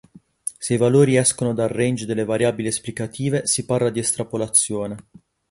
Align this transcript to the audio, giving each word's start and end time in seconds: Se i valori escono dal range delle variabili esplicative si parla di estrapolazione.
Se 0.57 0.73
i 0.73 0.77
valori 0.77 1.15
escono 1.15 1.53
dal 1.53 1.67
range 1.69 2.07
delle 2.07 2.25
variabili 2.25 2.67
esplicative 2.67 3.45
si 3.45 3.65
parla 3.65 3.91
di 3.91 3.99
estrapolazione. 3.99 4.97